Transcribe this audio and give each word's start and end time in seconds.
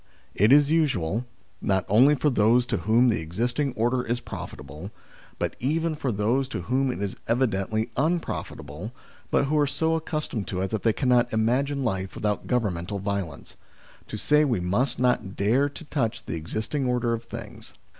It 0.33 0.51
is 0.51 0.71
usual, 0.71 1.27
not 1.61 1.85
only 1.87 2.15
for 2.15 2.31
those 2.31 2.65
to 2.65 2.77
whom 2.77 3.09
the 3.09 3.21
existing 3.21 3.71
order 3.73 4.01
is 4.01 4.19
profitable, 4.19 4.89
but 5.37 5.55
even 5.59 5.93
for 5.93 6.11
those 6.11 6.47
to 6.47 6.63
whom 6.63 6.89
it 6.91 6.99
is 7.03 7.17
evidently 7.27 7.91
unprofitable, 7.95 8.93
but 9.29 9.45
who 9.45 9.59
are 9.59 9.67
so 9.67 9.93
accustomed 9.93 10.47
to 10.47 10.61
it 10.61 10.71
that 10.71 10.81
they 10.81 10.91
cannot 10.91 11.31
imagine 11.31 11.83
life 11.83 12.15
without 12.15 12.47
governmental 12.47 12.97
violence, 12.97 13.53
to 14.07 14.17
say 14.17 14.43
we 14.43 14.59
must 14.59 14.97
not 14.97 15.35
dare 15.35 15.69
to 15.69 15.85
touch 15.85 16.25
the 16.25 16.33
existing 16.33 16.87
order 16.87 17.13
of 17.13 17.25
things. 17.25 17.75